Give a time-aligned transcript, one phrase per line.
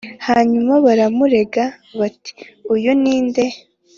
[0.27, 1.63] Hanyuma baramurega
[1.99, 2.31] bati
[2.73, 3.43] uyu ninde